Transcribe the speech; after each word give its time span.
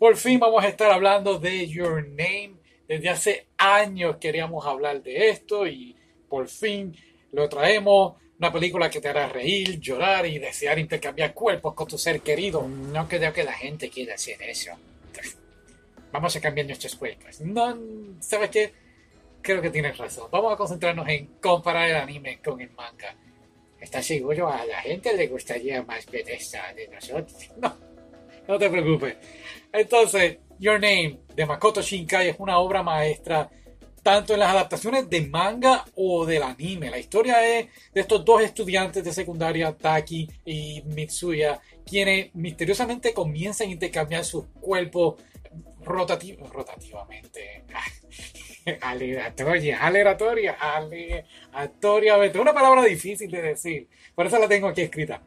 Por 0.00 0.16
fin 0.16 0.40
vamos 0.40 0.64
a 0.64 0.68
estar 0.68 0.90
hablando 0.90 1.38
de 1.38 1.68
Your 1.68 2.02
Name. 2.08 2.54
Desde 2.88 3.10
hace 3.10 3.46
años 3.58 4.16
queríamos 4.16 4.64
hablar 4.64 5.02
de 5.02 5.28
esto 5.28 5.66
y 5.66 5.94
por 6.26 6.48
fin 6.48 6.96
lo 7.32 7.50
traemos. 7.50 8.14
Una 8.38 8.50
película 8.50 8.88
que 8.88 9.02
te 9.02 9.10
hará 9.10 9.28
reír, 9.28 9.78
llorar 9.78 10.24
y 10.24 10.38
desear 10.38 10.78
intercambiar 10.78 11.34
cuerpos 11.34 11.74
con 11.74 11.86
tu 11.86 11.98
ser 11.98 12.22
querido. 12.22 12.66
No 12.66 13.06
creo 13.06 13.30
que 13.30 13.44
la 13.44 13.52
gente 13.52 13.90
quiera 13.90 14.14
hacer 14.14 14.40
eso. 14.40 14.70
Vamos 16.10 16.34
a 16.34 16.40
cambiar 16.40 16.66
nuestros 16.66 16.96
cuerpos. 16.96 17.38
No, 17.42 17.78
¿sabes 18.20 18.48
qué? 18.48 18.72
Creo 19.42 19.60
que 19.60 19.68
tienes 19.68 19.98
razón. 19.98 20.30
Vamos 20.30 20.54
a 20.54 20.56
concentrarnos 20.56 21.06
en 21.10 21.26
comparar 21.42 21.90
el 21.90 21.96
anime 21.96 22.40
con 22.42 22.58
el 22.58 22.70
manga. 22.70 23.14
¿Estás 23.78 24.06
seguro? 24.06 24.48
A 24.48 24.64
la 24.64 24.80
gente 24.80 25.14
le 25.14 25.26
gustaría 25.26 25.82
más 25.82 26.06
ver 26.06 26.30
esta 26.30 26.72
de 26.72 26.88
nosotros. 26.88 27.50
No, 27.60 27.76
no 28.48 28.58
te 28.58 28.70
preocupes. 28.70 29.16
Entonces, 29.72 30.38
Your 30.58 30.80
Name 30.80 31.20
de 31.34 31.46
Makoto 31.46 31.80
Shinkai 31.80 32.28
es 32.28 32.36
una 32.38 32.58
obra 32.58 32.82
maestra 32.82 33.50
tanto 34.02 34.34
en 34.34 34.40
las 34.40 34.50
adaptaciones 34.50 35.08
de 35.10 35.22
manga 35.22 35.84
o 35.94 36.24
del 36.24 36.42
anime. 36.42 36.90
La 36.90 36.98
historia 36.98 37.46
es 37.46 37.68
de 37.92 38.00
estos 38.00 38.24
dos 38.24 38.42
estudiantes 38.42 39.04
de 39.04 39.12
secundaria, 39.12 39.76
Taki 39.76 40.28
y 40.44 40.82
Mitsuya, 40.86 41.60
quienes 41.86 42.34
misteriosamente 42.34 43.12
comienzan 43.12 43.68
a 43.68 43.72
intercambiar 43.72 44.24
sus 44.24 44.46
cuerpos 44.60 45.16
rotativamente. 45.82 47.64
aleatoria, 48.80 49.80
aleatoria, 49.80 50.56
aleatoriamente. 50.60 52.38
Una 52.38 52.52
palabra 52.52 52.82
difícil 52.84 53.30
de 53.30 53.42
decir. 53.42 53.88
Por 54.14 54.26
eso 54.26 54.38
la 54.38 54.48
tengo 54.48 54.68
aquí 54.68 54.82
escrita. 54.82 55.22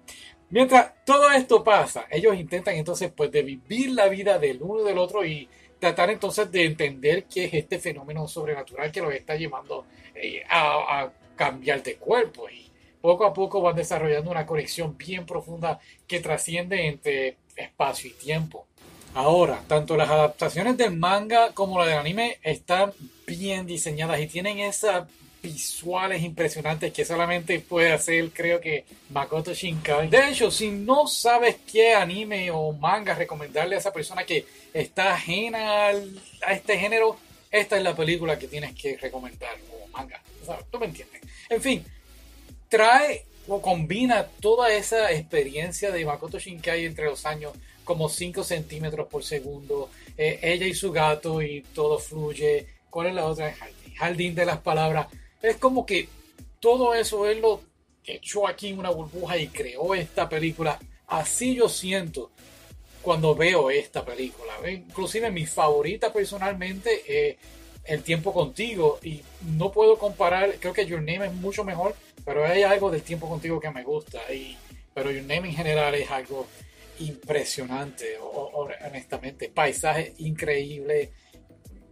Mientras 0.54 1.04
todo 1.04 1.32
esto 1.32 1.64
pasa, 1.64 2.06
ellos 2.12 2.36
intentan 2.36 2.76
entonces 2.76 3.12
pues 3.12 3.32
de 3.32 3.42
vivir 3.42 3.90
la 3.90 4.08
vida 4.08 4.38
del 4.38 4.62
uno 4.62 4.82
y 4.82 4.86
del 4.86 5.00
otro 5.00 5.26
y 5.26 5.50
tratar 5.80 6.12
entonces 6.12 6.52
de 6.52 6.66
entender 6.66 7.24
qué 7.24 7.46
es 7.46 7.56
este 7.56 7.80
fenómeno 7.80 8.28
sobrenatural 8.28 8.92
que 8.92 9.02
los 9.02 9.12
está 9.16 9.36
llevando 9.36 9.88
eh, 10.14 10.44
a, 10.48 11.10
cambiar 11.36 11.82
de 11.82 11.96
cuerpo. 11.96 12.48
Y 12.52 12.70
poco 13.02 13.26
a 13.26 13.34
poco 13.34 13.62
van 13.62 13.76
desarrollando 13.76 14.30
una 14.30 14.46
conexión 14.46 14.96
bien 14.96 15.26
profunda 15.26 15.80
que 16.06 16.20
trasciende 16.20 16.86
entre 16.86 17.38
espacio 17.56 18.12
y 18.12 18.14
tiempo. 18.14 18.68
Ahora, 19.16 19.62
tanto 19.68 19.96
las 19.96 20.10
adaptaciones 20.10 20.76
del 20.76 20.98
manga 20.98 21.52
como 21.54 21.78
la 21.78 21.86
del 21.86 22.00
anime 22.00 22.40
están 22.42 22.92
bien 23.28 23.68
diseñadas 23.68 24.20
y 24.20 24.28
tienen 24.28 24.60
esas 24.60 25.08
visuales 25.44 26.24
impresionantes 26.24 26.92
que 26.92 27.06
solamente 27.06 27.60
puede 27.60 27.92
hacer, 27.92 28.32
creo 28.32 28.60
que, 28.60 28.86
Makoto 29.10 29.54
Shinkai. 29.54 30.08
De 30.08 30.30
hecho, 30.30 30.50
si 30.50 30.72
no 30.72 31.06
sabes 31.06 31.58
qué 31.72 31.94
anime 31.94 32.50
o 32.50 32.72
manga 32.72 33.14
recomendarle 33.14 33.76
a 33.76 33.80
esa 33.80 33.94
persona 33.94 34.24
que 34.24 34.46
está 34.74 35.14
ajena 35.14 35.90
a 35.90 36.54
este 36.54 36.80
género, 36.80 37.18
esta 37.52 37.78
es 37.78 37.84
la 37.84 37.96
película 37.96 38.40
que 38.40 38.48
tienes 38.48 38.74
que 38.74 38.98
recomendar, 38.98 39.56
o 39.72 39.88
manga. 39.90 40.20
Tú 40.72 40.80
me 40.80 40.88
entiendes. 40.88 41.22
En 41.50 41.62
fin, 41.62 41.86
trae 42.68 43.26
o 43.48 43.62
combina 43.62 44.26
toda 44.40 44.74
esa 44.74 45.12
experiencia 45.12 45.92
de 45.92 46.04
Makoto 46.04 46.40
Shinkai 46.40 46.86
entre 46.86 47.06
los 47.06 47.26
años 47.26 47.52
como 47.84 48.10
5 48.10 48.44
centímetros 48.44 49.08
por 49.08 49.24
segundo, 49.24 49.90
eh, 50.18 50.40
ella 50.42 50.66
y 50.66 50.74
su 50.74 50.92
gato 50.92 51.42
y 51.42 51.62
todo 51.74 52.00
fluye. 52.00 52.68
¿Cuál 52.90 53.08
es 53.08 53.14
la 53.16 53.26
otra? 53.26 53.54
Jardín, 53.54 53.94
jardín 53.96 54.36
de 54.36 54.46
las 54.46 54.60
palabras 54.60 55.08
es 55.44 55.58
como 55.58 55.86
que 55.86 56.08
todo 56.60 56.96
eso 56.96 57.28
él 57.28 57.42
lo 57.42 57.62
echó 58.06 58.48
aquí 58.48 58.70
en 58.70 58.80
una 58.80 58.90
burbuja 58.90 59.38
y 59.38 59.48
creó 59.48 59.94
esta 59.94 60.28
película. 60.28 60.80
Así 61.08 61.56
yo 61.56 61.70
siento 61.70 62.32
cuando 63.02 63.36
veo 63.36 63.70
esta 63.70 64.04
película. 64.04 64.54
Inclusive 64.68 65.30
mi 65.30 65.46
favorita 65.46 66.12
personalmente 66.12 67.30
es 67.30 67.38
El 67.86 68.02
tiempo 68.02 68.32
contigo 68.32 68.98
y 69.04 69.22
no 69.58 69.74
puedo 69.74 69.98
comparar, 69.98 70.56
creo 70.58 70.72
que 70.72 70.86
Your 70.86 71.02
Name 71.02 71.26
es 71.26 71.34
mucho 71.34 71.66
mejor, 71.66 71.94
pero 72.24 72.46
hay 72.46 72.64
algo 72.64 72.90
del 72.90 73.02
tiempo 73.02 73.28
contigo 73.28 73.60
que 73.60 73.70
me 73.72 73.84
gusta. 73.84 74.20
Y, 74.34 74.58
pero 74.94 75.12
Your 75.12 75.24
Name 75.24 75.50
en 75.50 75.56
general 75.56 75.94
es 75.94 76.10
algo 76.10 76.48
impresionante, 77.00 78.18
honestamente. 78.20 79.50
Paisaje 79.50 80.14
increíble 80.20 81.12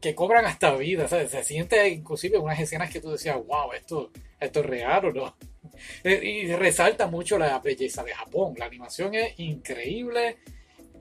que 0.02 0.16
cobran 0.16 0.46
hasta 0.46 0.76
vida, 0.76 1.08
Se 1.08 1.44
siente 1.44 1.88
inclusive 1.88 2.38
unas 2.38 2.60
escenas 2.60 2.92
que 2.92 3.00
tú 3.00 3.12
decías, 3.12 3.38
wow, 3.46 3.72
esto, 3.74 4.12
esto 4.40 4.60
es 4.62 4.66
real 4.66 5.06
o 5.06 5.14
no. 5.14 5.36
Eh, 6.04 6.22
y 6.24 6.54
resalta 6.54 7.08
mucho 7.08 7.40
la 7.40 7.58
belleza 7.58 8.04
de 8.04 8.14
Japón. 8.14 8.54
La 8.58 8.66
animación 8.66 9.16
es 9.16 9.40
increíble, 9.40 10.38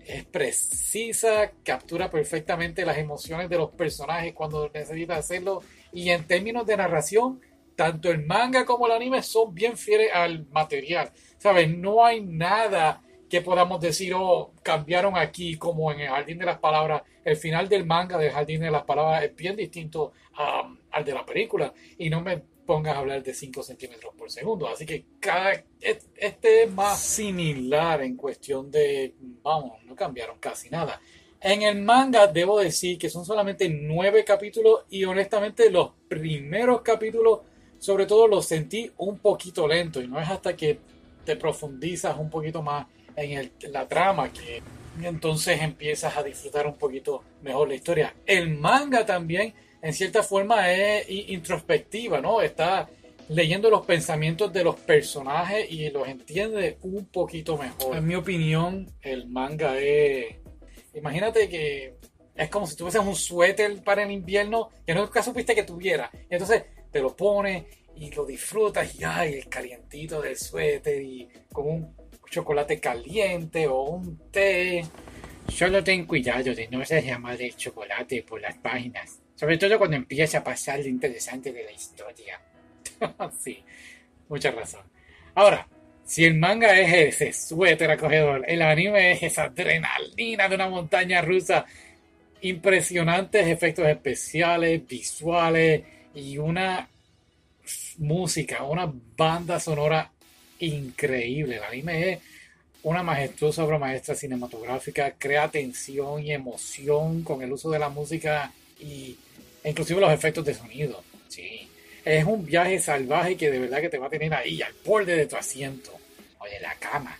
es 0.06 0.24
precisa, 0.24 1.52
captura 1.62 2.08
perfectamente 2.10 2.86
las 2.86 2.96
emociones 2.96 3.50
de 3.50 3.58
los 3.58 3.70
personajes 3.72 4.32
cuando 4.32 4.70
necesita 4.72 5.16
hacerlo. 5.16 5.62
Y 5.92 6.08
en 6.08 6.24
términos 6.24 6.66
de 6.66 6.78
narración, 6.78 7.40
tanto 7.76 8.10
el 8.10 8.24
manga 8.24 8.64
como 8.64 8.86
el 8.86 8.92
anime 8.92 9.22
son 9.22 9.54
bien 9.54 9.76
fieles 9.76 10.10
al 10.14 10.46
material. 10.46 11.10
¿Sabes? 11.36 11.68
No 11.76 12.04
hay 12.04 12.22
nada 12.22 13.02
que 13.30 13.40
podamos 13.42 13.80
decir, 13.80 14.12
oh, 14.14 14.52
cambiaron 14.62 15.16
aquí, 15.16 15.56
como 15.56 15.92
en 15.92 16.00
el 16.00 16.08
Jardín 16.08 16.38
de 16.38 16.46
las 16.46 16.58
Palabras. 16.58 17.02
El 17.24 17.36
final 17.36 17.68
del 17.68 17.86
manga 17.86 18.18
del 18.18 18.32
Jardín 18.32 18.60
de 18.60 18.72
las 18.72 18.82
Palabras 18.82 19.22
es 19.22 19.36
bien 19.36 19.54
distinto 19.54 20.12
al 20.90 21.04
de 21.04 21.14
la 21.14 21.24
película. 21.24 21.72
Y 21.96 22.10
no 22.10 22.20
me 22.20 22.42
pongas 22.66 22.96
a 22.96 22.98
hablar 22.98 23.22
de 23.22 23.32
5 23.32 23.62
centímetros 23.62 24.12
por 24.16 24.32
segundo. 24.32 24.68
Así 24.68 24.84
que 24.84 25.04
cada, 25.20 25.52
este 25.80 26.64
es 26.64 26.72
más 26.72 26.98
similar 27.00 28.02
en 28.02 28.16
cuestión 28.16 28.68
de, 28.68 29.14
vamos, 29.42 29.78
no 29.84 29.94
cambiaron 29.94 30.38
casi 30.40 30.68
nada. 30.68 31.00
En 31.40 31.62
el 31.62 31.80
manga 31.80 32.26
debo 32.26 32.58
decir 32.58 32.98
que 32.98 33.08
son 33.08 33.24
solamente 33.24 33.68
9 33.68 34.24
capítulos 34.24 34.86
y 34.90 35.04
honestamente 35.04 35.70
los 35.70 35.92
primeros 36.08 36.82
capítulos, 36.82 37.40
sobre 37.78 38.06
todo 38.06 38.26
los 38.26 38.44
sentí 38.44 38.90
un 38.98 39.18
poquito 39.18 39.68
lento 39.68 40.02
y 40.02 40.08
no 40.08 40.20
es 40.20 40.28
hasta 40.28 40.56
que 40.56 40.80
te 41.24 41.36
profundizas 41.36 42.18
un 42.18 42.28
poquito 42.28 42.62
más 42.62 42.86
en, 43.20 43.52
la 43.72 43.86
trama 43.86 44.32
que 44.32 44.62
entonces 45.02 45.60
empiezas 45.60 46.16
a 46.16 46.22
disfrutar 46.22 46.66
un 46.66 46.76
poquito 46.76 47.22
mejor 47.42 47.68
la 47.68 47.74
historia. 47.74 48.14
El 48.26 48.56
manga 48.58 49.04
también, 49.04 49.54
en 49.82 49.92
cierta 49.92 50.22
forma, 50.22 50.72
es 50.72 51.06
introspectiva, 51.08 52.20
¿no? 52.20 52.40
Está 52.40 52.88
leyendo 53.28 53.70
los 53.70 53.86
pensamientos 53.86 54.52
de 54.52 54.64
los 54.64 54.76
personajes 54.76 55.70
y 55.70 55.88
los 55.90 56.08
entiende 56.08 56.78
un 56.82 57.06
poquito 57.06 57.56
mejor. 57.56 57.96
En 57.96 58.06
mi 58.06 58.14
opinión, 58.14 58.90
el 59.02 59.28
manga 59.28 59.78
es... 59.78 60.36
Imagínate 60.94 61.48
que 61.48 61.94
es 62.34 62.48
como 62.48 62.66
si 62.66 62.76
tuvieses 62.76 63.00
un 63.00 63.14
suéter 63.14 63.82
para 63.82 64.02
el 64.02 64.10
invierno 64.10 64.70
que 64.84 64.94
nunca 64.94 65.22
supiste 65.22 65.54
que 65.54 65.62
tuviera. 65.62 66.10
Y 66.28 66.34
entonces 66.34 66.64
te 66.90 67.00
lo 67.00 67.14
pones 67.14 67.64
y 67.96 68.10
lo 68.10 68.24
disfrutas 68.24 68.98
y 68.98 69.04
ay, 69.04 69.34
el 69.34 69.48
calientito 69.48 70.20
del 70.20 70.36
suéter 70.36 71.00
y 71.02 71.28
con 71.52 71.68
un 71.68 71.99
chocolate 72.30 72.80
caliente 72.80 73.66
o 73.66 73.82
un 73.82 74.30
té. 74.30 74.84
Solo 75.48 75.82
ten 75.82 76.06
cuidado 76.06 76.54
de 76.54 76.68
no 76.70 76.84
ser 76.84 77.04
llamar 77.04 77.36
de 77.36 77.52
chocolate 77.52 78.22
por 78.22 78.40
las 78.40 78.56
páginas, 78.58 79.20
sobre 79.34 79.58
todo 79.58 79.78
cuando 79.78 79.96
empieza 79.96 80.38
a 80.38 80.44
pasar 80.44 80.78
lo 80.78 80.86
interesante 80.86 81.52
de 81.52 81.64
la 81.64 81.72
historia. 81.72 82.40
sí, 83.40 83.62
mucha 84.28 84.52
razón. 84.52 84.82
Ahora, 85.34 85.66
si 86.04 86.24
el 86.24 86.34
manga 86.34 86.78
es 86.78 87.20
ese 87.20 87.32
suéter 87.32 87.90
acogedor, 87.90 88.44
el 88.46 88.62
anime 88.62 89.12
es 89.12 89.22
esa 89.24 89.44
adrenalina 89.44 90.48
de 90.48 90.54
una 90.54 90.68
montaña 90.68 91.20
rusa, 91.22 91.66
impresionantes 92.42 93.46
efectos 93.46 93.86
especiales, 93.86 94.86
visuales 94.86 95.82
y 96.14 96.38
una 96.38 96.88
música, 97.98 98.62
una 98.62 98.92
banda 99.16 99.60
sonora 99.60 100.10
increíble. 100.60 101.56
El 101.56 101.64
anime 101.64 102.12
es 102.12 102.18
una 102.82 103.02
majestuosa 103.02 103.64
obra 103.64 103.78
maestra 103.78 104.14
cinematográfica, 104.14 105.12
crea 105.18 105.48
tensión 105.48 106.22
y 106.22 106.32
emoción 106.32 107.22
con 107.22 107.42
el 107.42 107.52
uso 107.52 107.70
de 107.70 107.78
la 107.78 107.88
música 107.88 108.52
y, 108.78 109.16
inclusive 109.64 110.00
los 110.00 110.12
efectos 110.12 110.44
de 110.44 110.54
sonido. 110.54 111.02
Sí. 111.28 111.68
Es 112.04 112.24
un 112.24 112.44
viaje 112.44 112.78
salvaje 112.78 113.36
que 113.36 113.50
de 113.50 113.58
verdad 113.58 113.80
que 113.80 113.90
te 113.90 113.98
va 113.98 114.06
a 114.06 114.10
tener 114.10 114.32
ahí 114.32 114.62
al 114.62 114.72
borde 114.84 115.16
de 115.16 115.26
tu 115.26 115.36
asiento 115.36 115.92
o 116.38 116.44
de 116.46 116.60
la 116.60 116.74
cama. 116.76 117.18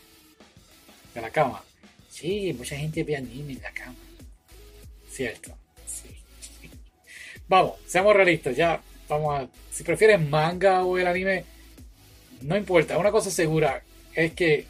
De 1.15 1.21
la 1.21 1.31
cama. 1.31 1.63
Sí, 2.09 2.55
mucha 2.57 2.77
gente 2.77 3.05
ve 3.05 3.17
anime 3.17 3.53
en 3.53 3.63
la 3.63 3.73
cama. 3.73 3.97
Cierto. 5.11 5.55
Vamos, 7.49 7.75
seamos 7.87 8.15
realistas. 8.15 8.57
Ya, 8.57 8.81
vamos 9.09 9.41
a. 9.41 9.49
Si 9.73 9.83
prefieres 9.83 10.21
manga 10.21 10.85
o 10.85 10.97
el 10.97 11.07
anime, 11.07 11.45
no 12.43 12.57
importa, 12.57 12.99
una 12.99 13.11
cosa 13.11 13.31
segura 13.31 13.83
es 14.15 14.33
que 14.33 14.67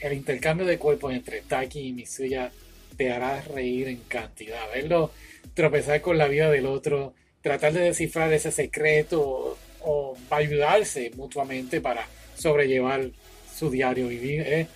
el 0.00 0.12
intercambio 0.12 0.66
de 0.66 0.78
cuerpos 0.78 1.12
entre 1.12 1.42
Taki 1.42 1.88
y 1.88 1.92
Mitsuya 1.92 2.50
te 2.96 3.12
hará 3.12 3.40
reír 3.42 3.88
en 3.88 3.98
cantidad. 4.08 4.60
Verlo 4.72 5.12
tropezar 5.54 6.00
con 6.00 6.18
la 6.18 6.28
vida 6.28 6.50
del 6.50 6.66
otro, 6.66 7.14
tratar 7.40 7.72
de 7.72 7.80
descifrar 7.80 8.32
ese 8.32 8.50
secreto 8.50 9.56
o, 9.80 10.16
ayudarse 10.30 11.10
mutuamente 11.16 11.80
para 11.80 12.06
sobrellevar 12.36 13.10
su 13.54 13.70
diario 13.70 14.08
vivir 14.08 14.40
es 14.42 14.68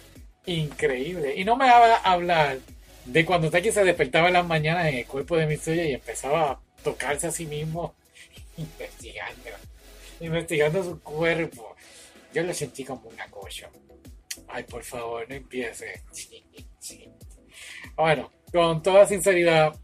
increíble. 0.46 1.34
Y 1.36 1.44
no 1.44 1.56
me 1.56 1.68
haga 1.68 1.96
hablar 1.96 2.58
de 3.04 3.24
cuando 3.24 3.50
Taki 3.50 3.72
se 3.72 3.84
despertaba 3.84 4.28
en 4.28 4.34
las 4.34 4.46
mañanas 4.46 4.86
en 4.88 4.96
el 4.96 5.06
cuerpo 5.06 5.36
de 5.36 5.46
Mitsuya 5.46 5.84
y 5.84 5.94
empezaba 5.94 6.50
a 6.50 6.60
tocarse 6.82 7.28
a 7.28 7.32
sí 7.32 7.46
mismo, 7.46 7.94
investigando, 8.56 9.50
investigando 10.20 10.84
su 10.84 11.00
cuerpo. 11.00 11.76
Yo 12.32 12.42
lo 12.42 12.52
sentí 12.52 12.84
como 12.84 13.08
una 13.08 13.26
cosa. 13.28 13.70
Ay, 14.48 14.64
por 14.64 14.82
favor, 14.82 15.26
no 15.28 15.34
empiece. 15.34 16.02
Bueno, 17.96 18.30
con 18.52 18.82
toda 18.82 19.06
sinceridad, 19.06 19.74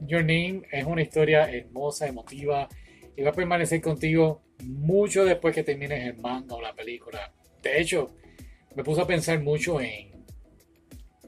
Your 0.00 0.22
Name 0.22 0.62
es 0.70 0.84
una 0.84 1.02
historia 1.02 1.50
hermosa, 1.50 2.06
emotiva 2.06 2.68
y 3.16 3.22
va 3.22 3.30
a 3.30 3.34
permanecer 3.34 3.80
contigo 3.80 4.42
mucho 4.64 5.24
después 5.24 5.54
que 5.54 5.62
termines 5.62 6.04
el 6.04 6.16
manga 6.16 6.56
o 6.56 6.60
la 6.60 6.74
película. 6.74 7.32
De 7.62 7.80
hecho, 7.80 8.10
me 8.74 8.82
puse 8.82 9.00
a 9.00 9.06
pensar 9.06 9.40
mucho 9.40 9.80
en 9.80 10.24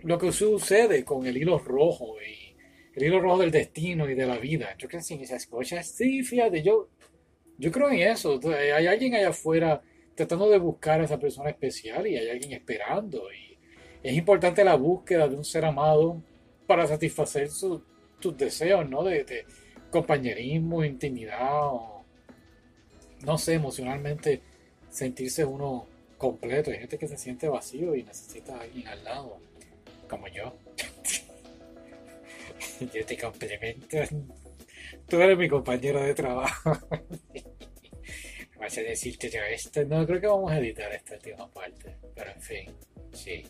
lo 0.03 0.19
que 0.19 0.33
sucede 0.33 1.05
con 1.05 1.27
el 1.27 1.37
hilo 1.37 1.59
rojo 1.59 2.17
y 2.21 2.57
el 2.95 3.05
hilo 3.05 3.21
rojo 3.21 3.39
del 3.39 3.51
destino 3.51 4.09
y 4.09 4.15
de 4.15 4.27
la 4.27 4.39
vida. 4.39 4.75
Yo 4.79 4.89
creo 4.89 5.03
en 5.09 5.21
esas 5.21 5.47
cosas. 5.47 5.87
Sí, 5.87 6.23
fíjate, 6.23 6.63
yo, 6.63 6.89
yo 7.59 7.71
creo 7.71 7.91
en 7.91 8.01
eso. 8.01 8.41
Hay 8.75 8.87
alguien 8.87 9.15
allá 9.15 9.29
afuera 9.31 9.83
tratando 10.17 10.51
de 10.51 10.59
buscar 10.59 11.01
a 11.01 11.05
esa 11.05 11.19
persona 11.19 11.51
especial 11.51 12.07
y 12.07 12.17
hay 12.17 12.29
alguien 12.29 12.53
esperando. 12.53 13.23
Y 13.33 13.57
es 14.03 14.17
importante 14.17 14.65
la 14.65 14.75
búsqueda 14.75 15.29
de 15.29 15.37
un 15.37 15.45
ser 15.45 15.65
amado 15.65 16.21
para 16.67 16.87
satisfacer 16.87 17.51
sus 17.51 17.83
deseos, 18.37 18.89
¿no? 18.89 19.05
De, 19.05 19.23
de, 19.25 19.45
compañerismo, 19.91 20.85
intimidad, 20.85 21.69
o, 21.69 22.05
no 23.25 23.39
sé, 23.39 23.55
emocionalmente 23.55 24.43
sentirse 24.91 25.45
uno 25.45 25.87
completo. 26.19 26.71
Hay 26.71 26.79
gente 26.79 26.99
que 26.99 27.09
se 27.09 27.17
siente 27.17 27.49
vacío 27.49 27.95
y 27.95 28.03
necesita 28.03 28.57
a 28.57 28.63
alguien 28.63 28.89
al 28.89 29.05
lado, 29.05 29.39
como 30.09 30.29
yo. 30.29 30.53
yo 32.93 33.07
te 33.07 33.19
complemento. 33.19 33.97
Tú 35.09 35.21
eres 35.21 35.39
mi 35.39 35.49
compañero 35.49 36.03
de 36.03 36.15
trabajo. 36.15 36.73
a 38.67 38.83
decirte 38.83 39.29
ya 39.29 39.47
esto. 39.49 39.85
No, 39.85 40.07
creo 40.07 40.21
que 40.21 40.27
vamos 40.27 40.53
a 40.53 40.59
editar 40.59 40.93
esta 40.93 41.15
última 41.15 41.51
parte. 41.51 41.97
Pero 42.15 42.31
en 42.31 42.43
fin, 42.43 42.75
sí. 43.13 43.45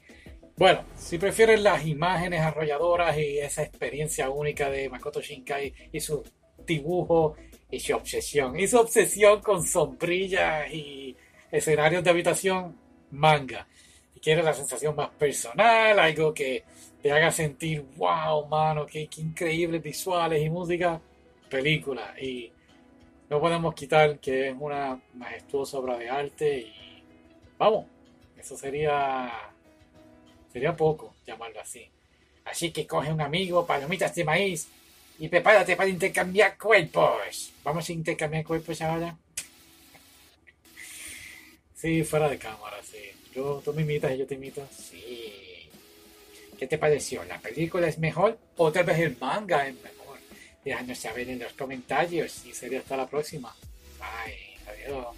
Bueno, 0.57 0.85
si 0.97 1.19
prefieren 1.19 1.63
las 1.63 1.87
imágenes 1.87 2.41
arrolladoras 2.41 3.17
y 3.19 3.39
esa 3.39 3.63
experiencia 3.63 4.31
única 4.31 4.71
de 4.71 4.89
Makoto 4.89 5.21
Shinkai 5.21 5.73
y 5.93 6.01
su 6.01 6.23
dibujo 6.67 7.37
y 7.71 7.79
su 7.81 7.95
obsesión, 7.95 8.59
y 8.59 8.67
su 8.67 8.79
obsesión 8.79 9.41
con 9.41 9.63
sombrillas 9.63 10.73
y 10.73 11.17
escenarios 11.51 12.03
de 12.03 12.11
habitación, 12.11 12.77
manga. 13.11 13.67
Si 14.15 14.21
quieres 14.21 14.45
la 14.45 14.55
sensación 14.55 14.97
más 14.97 15.11
personal, 15.11 15.99
algo 15.99 16.33
que 16.33 16.65
te 17.03 17.13
haga 17.13 17.31
sentir, 17.31 17.85
wow, 17.97 18.47
mano, 18.47 18.87
qué, 18.87 19.09
qué 19.09 19.21
increíbles 19.21 19.83
visuales 19.83 20.43
y 20.43 20.49
música, 20.49 21.01
película. 21.51 22.15
Y 22.21 22.51
no 23.29 23.41
podemos 23.41 23.75
quitar 23.75 24.19
que 24.19 24.49
es 24.49 24.57
una 24.59 25.01
majestuosa 25.15 25.79
obra 25.79 25.97
de 25.99 26.09
arte 26.09 26.59
y 26.59 27.03
vamos, 27.59 27.87
eso 28.39 28.57
sería 28.57 29.33
sería 30.53 30.77
poco 30.77 31.15
llamarlo 31.27 31.61
así. 31.61 31.89
Así 32.45 32.71
que 32.71 32.87
coge 32.87 33.13
un 33.13 33.21
amigo, 33.21 33.67
palomitas 33.67 34.15
de 34.15 34.25
maíz 34.25 34.69
y 35.19 35.29
prepárate 35.29 35.77
para 35.77 35.89
intercambiar 35.89 36.57
cuerpos. 36.57 37.53
Vamos 37.65 37.89
a 37.89 37.93
intercambiar 37.93 38.45
cuerpos 38.45 38.81
ahora. 38.83 39.17
Sí, 41.75 42.05
fuera 42.05 42.29
de 42.29 42.39
cámara, 42.39 42.79
sí. 42.83 42.99
Yo, 43.35 43.61
tú 43.65 43.73
me 43.75 43.83
imitas 43.83 44.13
y 44.13 44.19
yo 44.19 44.27
te 44.27 44.35
imito. 44.35 44.67
Sí. 44.71 45.69
¿Qué 46.59 46.67
te 46.67 46.79
pareció? 46.79 47.23
¿La 47.25 47.39
película 47.39 47.87
es 47.89 47.99
mejor? 47.99 48.39
¿O 48.57 48.73
tal 48.73 48.85
vez 48.85 48.99
el 49.01 49.17
manga 49.19 49.67
es 49.67 49.75
mejor? 49.75 49.96
Déjanos 50.67 50.99
saber 50.99 51.31
en 51.31 51.39
los 51.39 51.53
comentarios 51.53 52.45
y 52.45 52.53
sería 52.53 52.81
hasta 52.81 52.97
la 52.97 53.07
próxima. 53.07 53.55
Bye. 54.01 54.59
Adiós. 54.67 55.15